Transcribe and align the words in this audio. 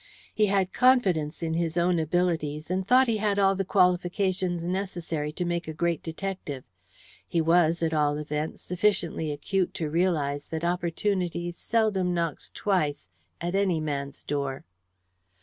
He 0.33 0.47
had 0.47 0.73
confidence 0.73 1.43
in 1.43 1.53
his 1.53 1.77
own 1.77 1.99
abilities, 1.99 2.71
and 2.71 2.87
thought 2.87 3.05
he 3.07 3.17
had 3.17 3.37
all 3.37 3.53
the 3.55 3.63
qualifications 3.63 4.65
necessary 4.65 5.31
to 5.33 5.45
make 5.45 5.67
a 5.67 5.73
great 5.75 6.01
detective. 6.01 6.63
He 7.27 7.39
was, 7.39 7.83
at 7.83 7.93
all 7.93 8.17
events, 8.17 8.63
sufficiently 8.63 9.31
acute 9.31 9.75
to 9.75 9.91
realize 9.91 10.47
that 10.47 10.63
opportunity 10.63 11.51
seldom 11.51 12.15
knocks 12.15 12.49
twice 12.55 13.09
at 13.39 13.53
any 13.53 13.79
man's 13.79 14.23
door. 14.23 14.65